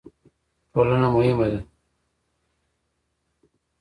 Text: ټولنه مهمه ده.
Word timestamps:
ټولنه 0.73 1.07
مهمه 1.15 1.45
ده. 1.51 1.59